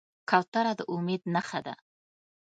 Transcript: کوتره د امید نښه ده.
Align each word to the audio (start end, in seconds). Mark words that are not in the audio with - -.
کوتره 0.29 0.73
د 0.79 0.81
امید 0.93 1.21
نښه 1.33 1.59
ده. 1.65 1.73